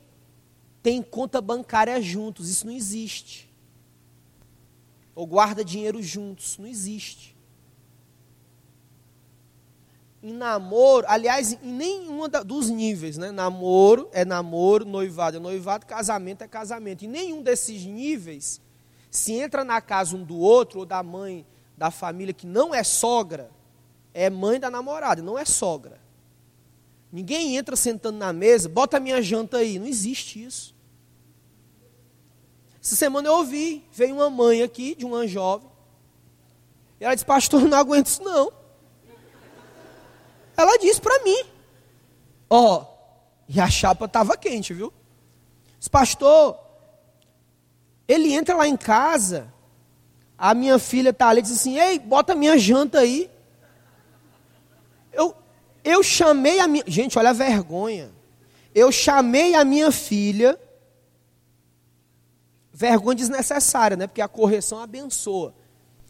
[0.81, 3.49] tem conta bancária juntos, isso não existe.
[5.15, 7.32] Ou guarda dinheiro juntos, não existe
[10.23, 13.29] em namoro, aliás, em nenhum dos níveis, né?
[13.29, 17.03] Namoro é namoro, noivado é noivado, casamento é casamento.
[17.03, 18.61] Em nenhum desses níveis,
[19.11, 21.45] se entra na casa um do outro, ou da mãe
[21.77, 23.51] da família que não é sogra,
[24.13, 25.99] é mãe da namorada, não é sogra.
[27.11, 29.77] Ninguém entra sentando na mesa, bota a minha janta aí.
[29.77, 30.73] Não existe isso.
[32.81, 35.69] Essa semana eu ouvi, veio uma mãe aqui, de uma jovem,
[36.99, 38.62] e ela disse, pastor, não aguento isso não.
[40.55, 41.43] Ela disse para mim.
[42.49, 42.85] Ó, oh,
[43.47, 44.93] e a chapa estava quente, viu?
[45.79, 46.57] Diz, pastor,
[48.07, 49.51] ele entra lá em casa,
[50.37, 53.29] a minha filha está ali e diz assim, ei, bota minha janta aí.
[55.11, 55.35] Eu,
[55.83, 56.83] eu chamei a minha.
[56.87, 58.11] Gente, olha a vergonha.
[58.73, 60.59] Eu chamei a minha filha.
[62.71, 64.07] Vergonha desnecessária, né?
[64.07, 65.53] Porque a correção abençoa.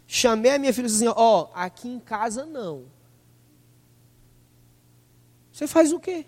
[0.07, 2.85] Chamei a minha filha e disse assim: Ó, oh, aqui em casa não.
[5.53, 6.25] Você faz o quê?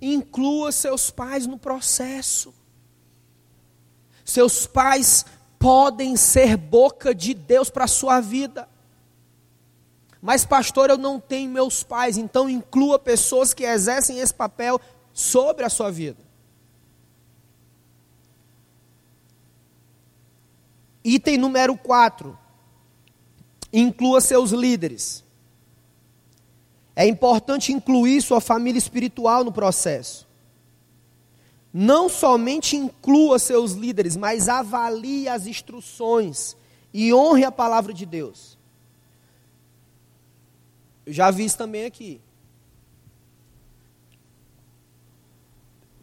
[0.00, 2.54] Inclua seus pais no processo.
[4.24, 5.26] Seus pais
[5.58, 8.68] podem ser boca de Deus para a sua vida.
[10.20, 14.80] Mas, pastor, eu não tenho meus pais, então inclua pessoas que exercem esse papel
[15.12, 16.22] sobre a sua vida.
[21.04, 22.38] Item número 4.
[23.72, 25.24] inclua seus líderes.
[26.94, 30.28] É importante incluir sua família espiritual no processo.
[31.72, 36.54] Não somente inclua seus líderes, mas avalie as instruções
[36.92, 38.58] e honre a palavra de Deus.
[41.06, 42.20] Eu já vi isso também aqui.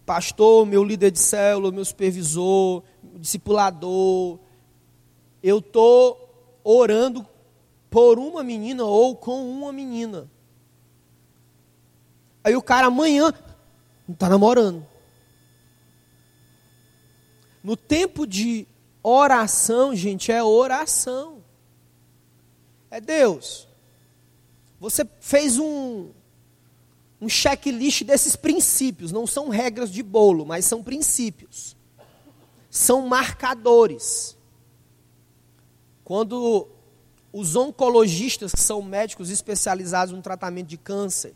[0.06, 2.82] Pastor, meu líder de célula, meu supervisor,
[3.16, 4.40] discipulador,
[5.44, 7.24] eu estou orando
[7.92, 10.28] por uma menina ou com uma menina.
[12.50, 13.32] Aí o cara amanhã
[14.08, 14.84] não está namorando.
[17.64, 18.66] No tempo de
[19.04, 21.44] oração, gente, é oração.
[22.90, 23.68] É Deus.
[24.80, 26.10] Você fez um,
[27.22, 29.12] um checklist desses princípios.
[29.12, 31.78] Não são regras de bolo, mas são princípios.
[32.68, 34.36] São marcadores.
[36.04, 36.68] Quando
[37.32, 41.36] os oncologistas, que são médicos especializados no tratamento de câncer,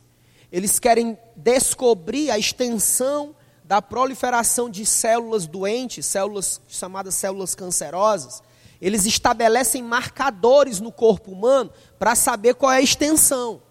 [0.54, 3.36] eles querem descobrir a extensão
[3.66, 8.44] da proliferação de células doentes, células chamadas células cancerosas,
[8.80, 13.64] eles estabelecem marcadores no corpo humano para saber qual é a extensão.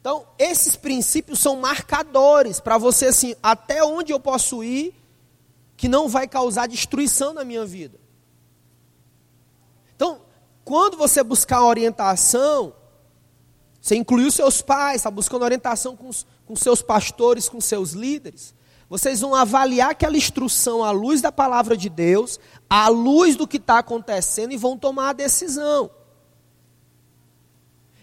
[0.00, 4.94] Então, esses princípios são marcadores para você assim, até onde eu posso ir
[5.76, 8.00] que não vai causar destruição na minha vida.
[9.94, 10.22] Então,
[10.64, 12.72] quando você buscar orientação,
[13.80, 18.54] você incluiu seus pais, está buscando orientação com, os, com seus pastores, com seus líderes.
[18.88, 23.58] Vocês vão avaliar aquela instrução à luz da palavra de Deus, à luz do que
[23.58, 25.90] está acontecendo e vão tomar a decisão.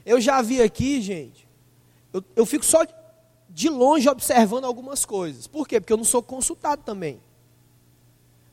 [0.06, 1.48] Eu já vi aqui, gente,
[2.14, 2.86] eu, eu fico só
[3.50, 5.48] de longe observando algumas coisas.
[5.48, 5.80] Por quê?
[5.80, 7.20] Porque eu não sou consultado também.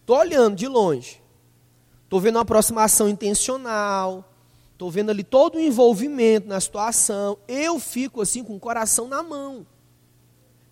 [0.01, 1.23] Estou olhando de longe.
[2.05, 4.32] Estou vendo uma aproximação intencional.
[4.83, 7.39] Estou vendo ali todo o envolvimento na situação.
[7.47, 9.65] Eu fico assim com o coração na mão.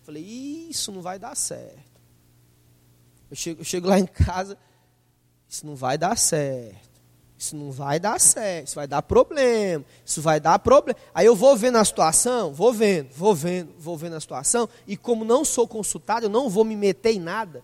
[0.01, 1.79] Falei, isso não vai dar certo.
[3.29, 4.57] Eu chego, eu chego lá em casa,
[5.47, 6.91] isso não vai dar certo.
[7.37, 10.99] Isso não vai dar certo, isso vai dar problema, isso vai dar problema.
[11.15, 14.97] Aí eu vou vendo a situação, vou vendo, vou vendo, vou vendo a situação, e
[14.97, 17.63] como não sou consultado, eu não vou me meter em nada.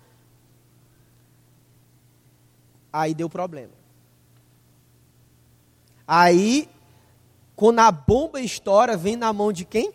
[2.91, 3.73] Aí deu problema.
[6.07, 6.69] Aí,
[7.55, 9.91] quando a bomba estoura, vem na mão de quem?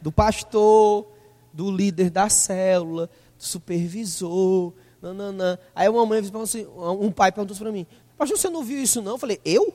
[0.00, 1.06] Do pastor,
[1.52, 4.72] do líder da célula, do supervisor.
[5.00, 5.58] Nananã.
[5.74, 9.12] Aí uma mãe, assim, um pai perguntou para mim: Pastor, você não viu isso não?
[9.12, 9.72] Eu falei: Eu?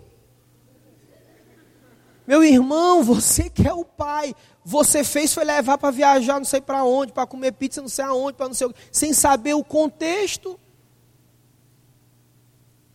[2.25, 4.33] Meu irmão, você que é o pai,
[4.63, 8.05] você fez foi levar para viajar não sei para onde, para comer pizza não sei
[8.05, 10.59] aonde, para não sei o sem saber o contexto.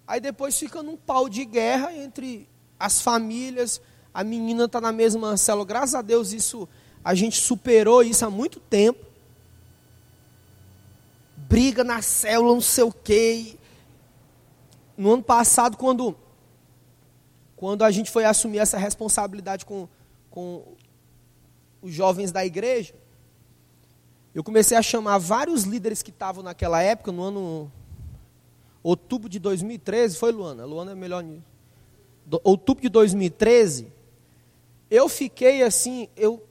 [0.08, 2.48] Aí depois fica num pau de guerra entre
[2.80, 3.78] as famílias.
[4.12, 5.66] A menina está na mesma célula.
[5.66, 6.66] Graças a Deus isso
[7.04, 9.04] a gente superou isso há muito tempo.
[11.36, 13.58] Briga na célula, não sei o quê.
[14.96, 16.16] No ano passado, quando,
[17.54, 19.86] quando a gente foi assumir essa responsabilidade com,
[20.30, 20.64] com
[21.82, 22.94] os jovens da igreja,
[24.34, 27.72] eu comecei a chamar vários líderes que estavam naquela época, no ano
[28.88, 30.64] outubro de 2013, foi Luana?
[30.64, 31.44] Luana é melhor nisso.
[32.42, 33.92] Outubro de 2013,
[34.90, 36.42] eu fiquei assim, eu,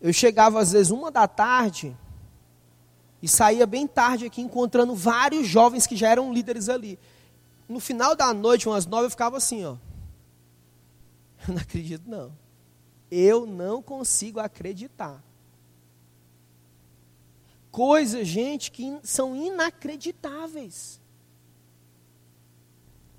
[0.00, 1.96] eu chegava às vezes uma da tarde
[3.20, 6.98] e saía bem tarde aqui encontrando vários jovens que já eram líderes ali.
[7.68, 9.76] No final da noite, umas nove, eu ficava assim, ó.
[11.46, 12.32] Eu não acredito, não.
[13.10, 15.22] Eu não consigo acreditar.
[17.70, 21.01] Coisas, gente, que são inacreditáveis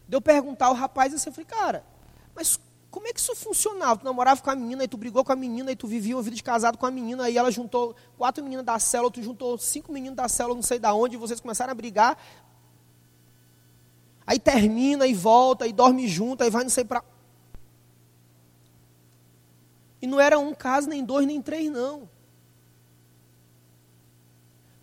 [0.07, 1.85] de eu perguntar ao rapaz assim, eu falei, cara,
[2.35, 2.59] mas
[2.93, 4.01] como é que isso funcionava?
[4.01, 6.21] Tu namorava com a menina, aí tu brigou com a menina, aí tu vivia uma
[6.21, 9.57] vida de casado com a menina, aí ela juntou quatro meninas da célula, tu juntou
[9.57, 12.15] cinco meninos da célula, não sei da onde, e vocês começaram a brigar.
[14.27, 17.03] Aí termina e volta, e dorme junto, aí vai não sei para.
[19.99, 22.07] E não era um caso, nem dois, nem três, não.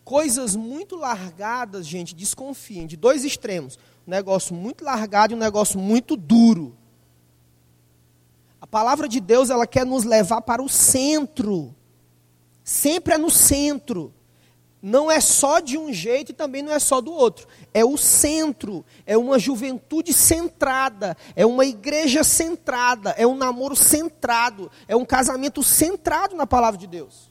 [0.03, 5.79] Coisas muito largadas, gente, desconfiem, de dois extremos um negócio muito largado e um negócio
[5.79, 6.77] muito duro.
[8.61, 11.75] A palavra de Deus, ela quer nos levar para o centro.
[12.63, 14.13] Sempre é no centro.
[14.83, 17.47] Não é só de um jeito e também não é só do outro.
[17.73, 18.85] É o centro.
[19.05, 21.17] É uma juventude centrada.
[21.37, 23.11] É uma igreja centrada.
[23.11, 24.71] É um namoro centrado.
[24.89, 27.31] É um casamento centrado na palavra de Deus.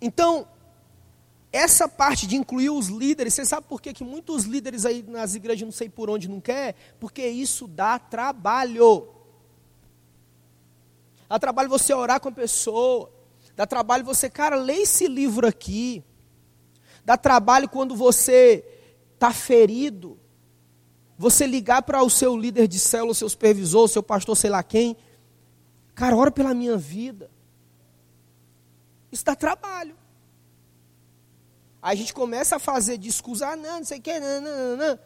[0.00, 0.46] Então,
[1.52, 5.34] essa parte de incluir os líderes, você sabe por que, que muitos líderes aí nas
[5.34, 6.76] igrejas não sei por onde não quer?
[7.00, 9.08] Porque isso dá trabalho.
[11.28, 13.10] Dá trabalho você orar com a pessoa.
[13.56, 16.04] Dá trabalho você, cara, lê esse livro aqui.
[17.04, 18.64] Dá trabalho quando você
[19.14, 20.18] está ferido.
[21.18, 24.96] Você ligar para o seu líder de célula, seu supervisor, seu pastor, sei lá quem.
[25.94, 27.28] Cara, ora pela minha vida.
[29.10, 29.96] Isso dá trabalho.
[31.82, 34.76] Aí a gente começa a fazer discurso, ah, não, não sei o que, não, não,
[34.76, 34.98] não.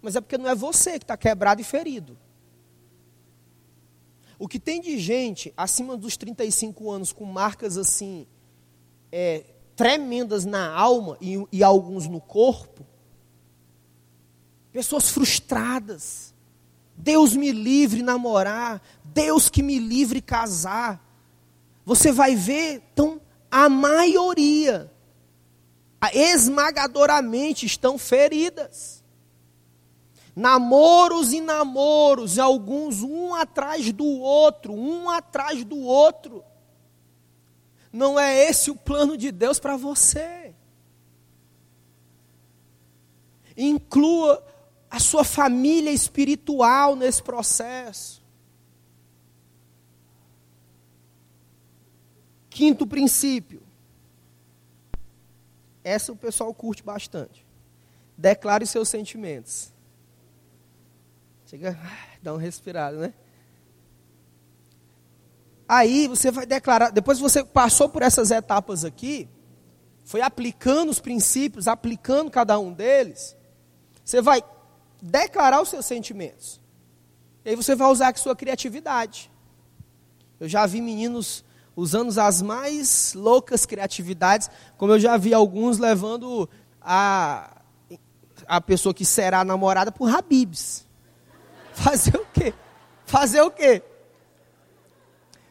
[0.00, 2.16] Mas é porque não é você que está quebrado e ferido.
[4.38, 8.26] O que tem de gente acima dos 35 anos com marcas assim,
[9.10, 9.44] é,
[9.74, 12.86] tremendas na alma e, e alguns no corpo,
[14.72, 16.34] pessoas frustradas.
[16.96, 21.04] Deus me livre namorar, Deus que me livre casar.
[21.84, 24.92] Você vai ver, então, a maioria
[26.12, 29.02] esmagadoramente estão feridas.
[30.34, 36.44] Namoros e namoros, alguns um atrás do outro, um atrás do outro.
[37.92, 40.52] Não é esse o plano de Deus para você.
[43.56, 44.44] Inclua
[44.90, 48.20] a sua família espiritual nesse processo.
[52.50, 53.63] Quinto princípio.
[55.84, 57.46] Essa o pessoal curte bastante.
[58.16, 59.72] Declare seus sentimentos.
[61.46, 61.78] Chega,
[62.22, 63.12] dá um respirado, né?
[65.68, 69.28] Aí você vai declarar, depois você passou por essas etapas aqui,
[70.04, 73.36] foi aplicando os princípios, aplicando cada um deles,
[74.04, 74.42] você vai
[75.00, 76.60] declarar os seus sentimentos.
[77.44, 79.30] E aí você vai usar a sua criatividade.
[80.38, 81.44] Eu já vi meninos
[81.76, 86.48] usando as mais loucas criatividades, como eu já vi alguns levando
[86.80, 87.62] a,
[88.46, 90.86] a pessoa que será namorada por Habibs.
[91.72, 92.54] Fazer o quê?
[93.04, 93.82] Fazer o quê?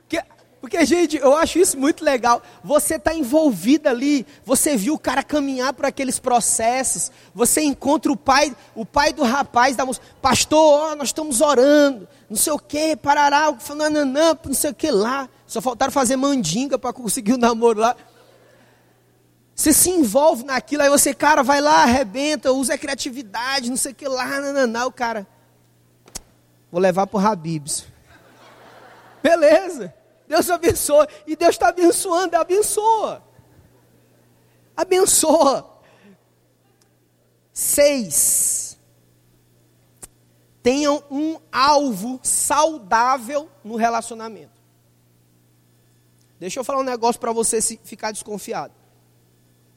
[0.02, 0.24] Porque,
[0.62, 2.42] porque, gente, eu acho isso muito legal.
[2.64, 8.18] Você está envolvido ali, você viu o cara caminhar por aqueles processos, você encontra o
[8.18, 12.96] pai, o pai do rapaz da moça, pastor, nós estamos orando, não sei o quê,
[12.96, 15.30] parará, não sei o que lá.
[15.54, 17.96] Só faltaram fazer mandinga para conseguir o namoro lá.
[19.54, 23.92] Você se envolve naquilo, aí você, cara, vai lá, arrebenta, usa a criatividade, não sei
[23.92, 25.28] o que lá, nananá, o cara.
[26.72, 27.86] Vou levar para o Habibs.
[29.22, 29.94] Beleza.
[30.28, 31.08] Deus abençoa.
[31.28, 33.24] E Deus está abençoando, abençoa.
[34.76, 35.70] Abençoa.
[37.54, 38.76] Seis.
[40.64, 44.53] Tenham um alvo saudável no relacionamento.
[46.44, 48.74] Deixa eu falar um negócio para você ficar desconfiado.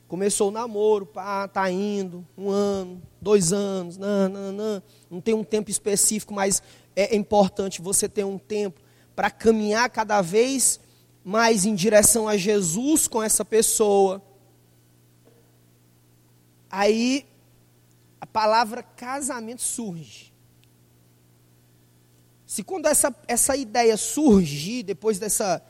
[0.08, 5.32] Começou o namoro, pá, tá indo, um ano, dois anos, não, não, não, não tem
[5.32, 6.60] um tempo específico, mas
[6.96, 8.80] é importante você ter um tempo
[9.14, 10.80] para caminhar cada vez
[11.24, 14.20] mais em direção a Jesus com essa pessoa.
[16.68, 17.24] Aí
[18.20, 20.34] a palavra casamento surge.
[22.44, 25.62] Se quando essa, essa ideia surgir, depois dessa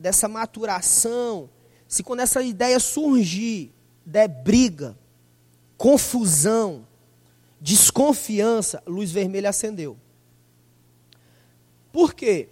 [0.00, 1.50] dessa maturação,
[1.86, 3.70] se quando essa ideia surgir,
[4.04, 4.98] der briga,
[5.76, 6.86] confusão,
[7.60, 9.98] desconfiança, luz vermelha acendeu.
[11.92, 12.48] Por quê?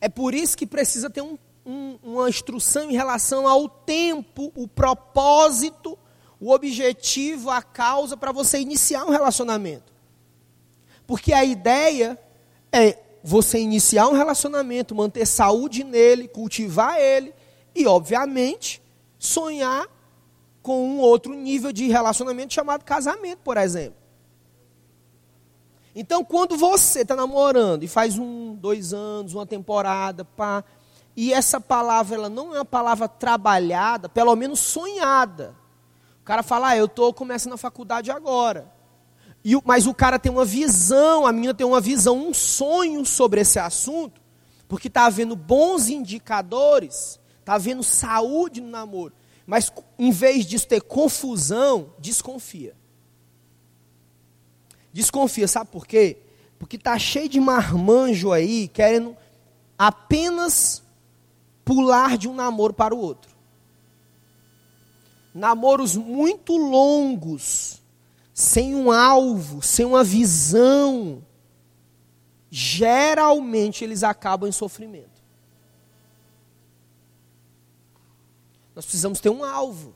[0.00, 4.68] É por isso que precisa ter um, um, uma instrução em relação ao tempo, o
[4.68, 5.98] propósito,
[6.38, 9.92] o objetivo, a causa para você iniciar um relacionamento.
[11.08, 12.16] Porque a ideia
[12.70, 17.34] é você iniciar um relacionamento, manter saúde nele, cultivar ele
[17.74, 18.82] e, obviamente,
[19.18, 19.86] sonhar
[20.62, 23.98] com um outro nível de relacionamento chamado casamento, por exemplo.
[25.94, 30.62] Então, quando você está namorando e faz um, dois anos, uma temporada, pá,
[31.16, 35.56] e essa palavra ela não é uma palavra trabalhada, pelo menos sonhada.
[36.20, 38.77] O cara fala, ah, eu estou começando a faculdade agora.
[39.44, 43.40] E, mas o cara tem uma visão, a menina tem uma visão, um sonho sobre
[43.40, 44.20] esse assunto,
[44.66, 49.14] porque está havendo bons indicadores, está havendo saúde no namoro.
[49.46, 52.76] Mas em vez disso ter confusão, desconfia.
[54.92, 56.18] Desconfia, sabe por quê?
[56.58, 59.16] Porque está cheio de marmanjo aí querendo
[59.78, 60.82] apenas
[61.64, 63.30] pular de um namoro para o outro.
[65.32, 67.80] Namoros muito longos,
[68.38, 71.24] sem um alvo, sem uma visão,
[72.48, 75.20] geralmente eles acabam em sofrimento.
[78.76, 79.92] Nós precisamos ter um alvo.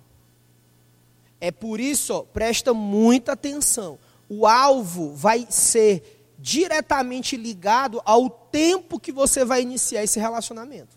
[1.40, 3.96] É por isso, ó, presta muita atenção.
[4.28, 10.96] O alvo vai ser diretamente ligado ao tempo que você vai iniciar esse relacionamento.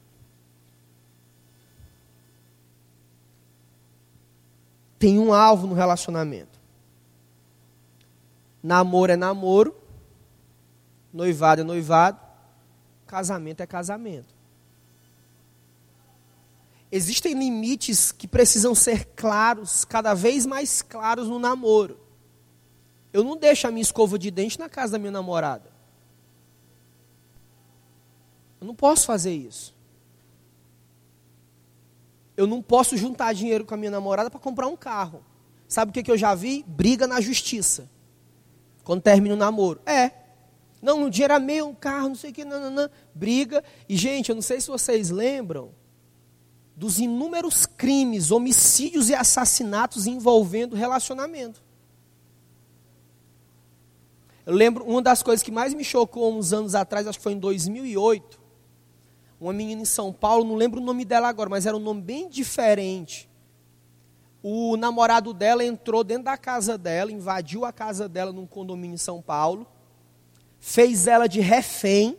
[4.98, 6.55] Tem um alvo no relacionamento.
[8.66, 9.76] Namoro é namoro,
[11.14, 12.20] noivado é noivado,
[13.06, 14.34] casamento é casamento.
[16.92, 22.00] Existem limites que precisam ser claros, cada vez mais claros no namoro.
[23.14, 25.70] Eu não deixo a minha escova de dente na casa da minha namorada.
[28.60, 29.76] Eu não posso fazer isso.
[32.36, 35.24] Eu não posso juntar dinheiro com a minha namorada para comprar um carro.
[35.68, 36.66] Sabe o que, que eu já vi?
[36.68, 37.94] Briga na justiça.
[38.86, 39.82] Quando termina o namoro.
[39.86, 40.12] É.
[40.82, 42.90] Não, o dinheiro é meu, um carro, não sei o que, não, não, não.
[43.14, 43.62] Briga.
[43.90, 45.72] E, gente, eu não sei se vocês lembram
[46.76, 51.64] dos inúmeros crimes, homicídios e assassinatos envolvendo relacionamento.
[54.46, 57.34] Eu lembro, uma das coisas que mais me chocou uns anos atrás, acho que foi
[57.34, 58.40] em 2008,
[59.40, 62.02] uma menina em São Paulo, não lembro o nome dela agora, mas era um nome
[62.02, 63.28] bem diferente.
[64.48, 68.98] O namorado dela entrou dentro da casa dela, invadiu a casa dela num condomínio em
[68.98, 69.66] São Paulo,
[70.60, 72.16] fez ela de refém.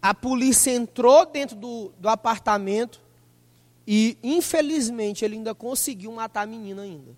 [0.00, 3.02] A polícia entrou dentro do, do apartamento,
[3.86, 7.14] e, infelizmente, ele ainda conseguiu matar a menina ainda.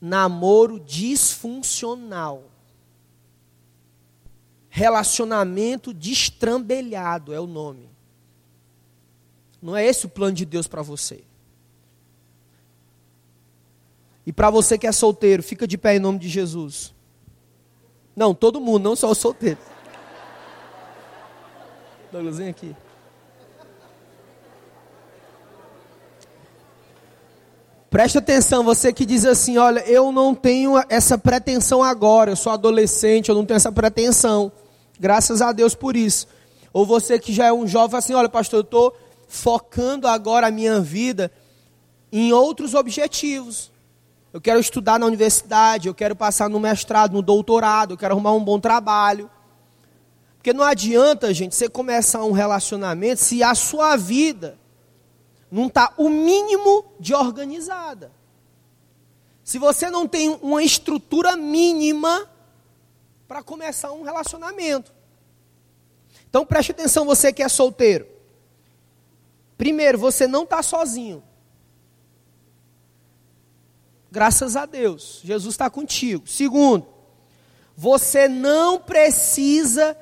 [0.00, 2.50] Namoro disfuncional.
[4.68, 7.87] Relacionamento destrambelhado é o nome.
[9.60, 11.22] Não é esse o plano de Deus para você.
[14.26, 16.94] E para você que é solteiro, fica de pé em nome de Jesus.
[18.14, 19.62] Não, todo mundo, não só os solteiros.
[22.12, 22.76] Douglasinho aqui.
[27.90, 32.52] Preste atenção, você que diz assim: olha, eu não tenho essa pretensão agora, eu sou
[32.52, 34.52] adolescente, eu não tenho essa pretensão.
[35.00, 36.26] Graças a Deus por isso.
[36.70, 38.94] Ou você que já é um jovem, assim: olha, pastor, eu estou
[39.28, 41.30] focando agora a minha vida
[42.10, 43.70] em outros objetivos.
[44.32, 48.32] Eu quero estudar na universidade, eu quero passar no mestrado, no doutorado, eu quero arrumar
[48.32, 49.30] um bom trabalho.
[50.36, 54.58] Porque não adianta, gente, você começar um relacionamento se a sua vida
[55.50, 58.10] não está o mínimo de organizada.
[59.44, 62.28] Se você não tem uma estrutura mínima
[63.26, 64.92] para começar um relacionamento.
[66.28, 68.17] Então preste atenção, você que é solteiro.
[69.58, 71.22] Primeiro, você não está sozinho.
[74.10, 76.26] Graças a Deus, Jesus está contigo.
[76.26, 76.86] Segundo,
[77.76, 79.98] você não precisa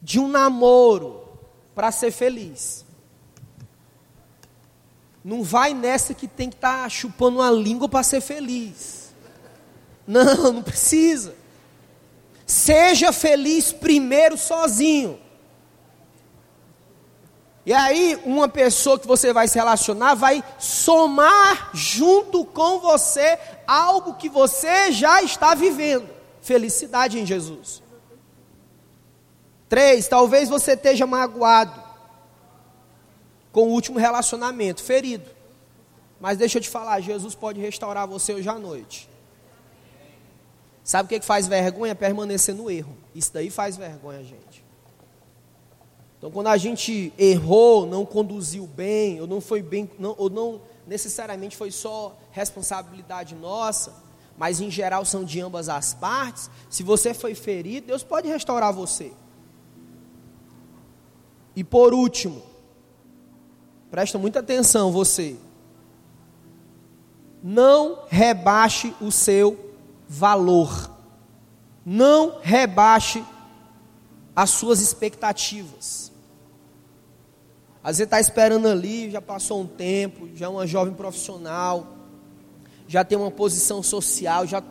[0.00, 1.28] de um namoro
[1.74, 2.84] para ser feliz.
[5.24, 9.12] Não vai nessa que tem que estar tá chupando uma língua para ser feliz.
[10.06, 11.34] Não, não precisa.
[12.46, 15.18] Seja feliz primeiro sozinho.
[17.64, 24.14] E aí, uma pessoa que você vai se relacionar vai somar junto com você algo
[24.14, 26.08] que você já está vivendo.
[26.40, 27.82] Felicidade em Jesus.
[29.68, 31.80] Três, talvez você esteja magoado
[33.52, 35.28] com o último relacionamento, ferido.
[36.18, 39.08] Mas deixa eu te falar, Jesus pode restaurar você hoje à noite.
[40.82, 41.94] Sabe o que, faz vergonha?
[41.94, 42.96] Permanecer no erro.
[43.14, 44.64] Isso daí faz vergonha, gente.
[46.20, 50.60] Então, quando a gente errou, não conduziu bem, ou não foi bem, não, ou não
[50.86, 53.92] necessariamente foi só responsabilidade nossa,
[54.38, 56.48] mas em geral são de ambas as partes.
[56.68, 59.12] Se você foi ferido, Deus pode restaurar você.
[61.56, 62.50] E por último,
[63.90, 65.36] Presta muita atenção, você.
[67.42, 69.74] Não rebaixe o seu
[70.08, 70.90] valor.
[71.84, 73.24] Não rebaixe
[74.36, 76.09] as suas expectativas.
[77.82, 81.86] Às vezes está esperando ali, já passou um tempo, já é uma jovem profissional,
[82.86, 84.62] já tem uma posição social, já,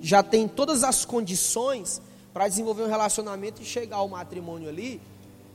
[0.00, 2.00] já tem todas as condições
[2.32, 5.00] para desenvolver um relacionamento e chegar ao matrimônio ali.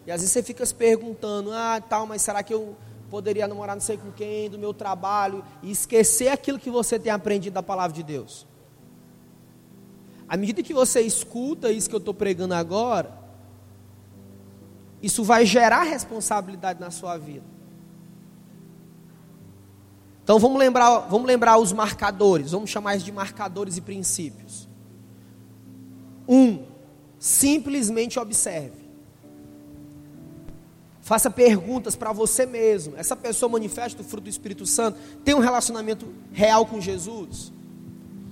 [0.05, 2.75] E às vezes você fica se perguntando, ah, tal, mas será que eu
[3.09, 7.11] poderia namorar não sei com quem, do meu trabalho, e esquecer aquilo que você tem
[7.11, 8.45] aprendido da palavra de Deus.
[10.27, 13.17] À medida que você escuta isso que eu estou pregando agora,
[15.01, 17.45] isso vai gerar responsabilidade na sua vida.
[20.23, 24.67] Então vamos lembrar, vamos lembrar os marcadores, vamos chamar isso de marcadores e princípios.
[26.27, 26.65] Um,
[27.17, 28.87] simplesmente observe.
[31.01, 32.97] Faça perguntas para você mesmo.
[32.97, 34.99] Essa pessoa manifesta o fruto do Espírito Santo?
[35.23, 37.53] Tem um relacionamento real com Jesus?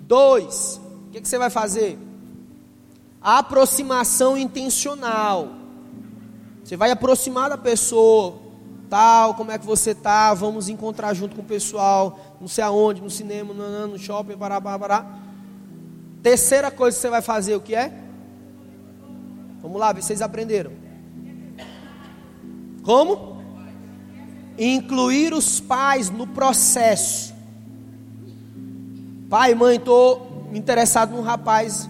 [0.05, 1.97] Dois, o que, que você vai fazer?
[3.21, 5.64] A aproximação intencional.
[6.65, 8.39] Você vai aproximar da pessoa,
[8.89, 10.33] tal, como é que você tá?
[10.33, 14.59] Vamos encontrar junto com o pessoal, não sei aonde, no cinema, no, no shopping, pará,
[14.59, 15.05] pará, pará.
[16.23, 17.93] Terceira coisa que você vai fazer, o que é?
[19.61, 20.71] Vamos lá, vocês aprenderam.
[22.81, 23.43] Como?
[24.57, 27.31] Incluir os pais no processo.
[29.29, 31.87] Pai, mãe, estou interessado num rapaz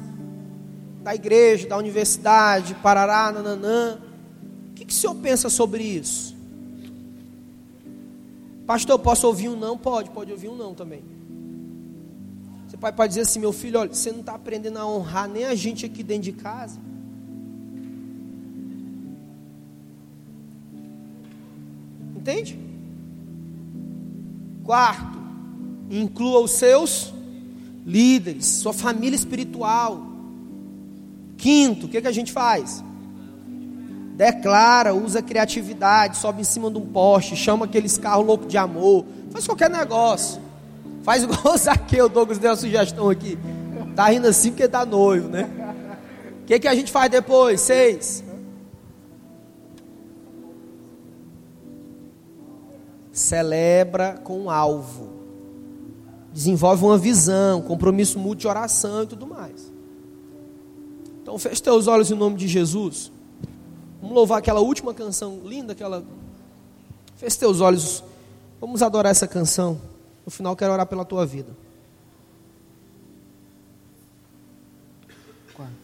[1.02, 4.00] da igreja, da universidade, parará, nananã.
[4.76, 6.36] O que, que o senhor pensa sobre isso?
[8.68, 9.78] Pastor, posso ouvir um não?
[9.78, 11.02] Pode, pode ouvir um não também.
[12.68, 15.46] Você pai pode dizer assim, meu filho, olha, você não está aprendendo a honrar nem
[15.46, 16.78] a gente aqui dentro de casa.
[22.18, 22.60] Entende?
[24.66, 25.18] Quarto,
[25.90, 27.14] inclua os seus
[27.86, 30.06] líderes, sua família espiritual.
[31.38, 32.84] Quinto, o que, que a gente faz?
[34.16, 39.06] Declara, usa criatividade, sobe em cima de um poste, chama aqueles carros loucos de amor,
[39.30, 40.42] faz qualquer negócio.
[41.04, 43.38] Faz igual o Zaqueu, o Douglas deu uma sugestão aqui.
[43.96, 45.50] Tá rindo assim porque tá noivo, né?
[46.42, 47.62] O que, que a gente faz depois?
[47.62, 48.26] Seis.
[53.16, 55.08] celebra com um alvo,
[56.34, 59.72] desenvolve uma visão, compromisso mútuo de oração e tudo mais.
[61.22, 63.10] Então feche teus olhos em nome de Jesus.
[64.06, 66.04] Vamos louvar aquela última canção linda, aquela.
[67.18, 68.04] Feche teus olhos.
[68.62, 69.82] Vamos adorar essa canção.
[70.24, 71.50] No final quero orar pela tua vida.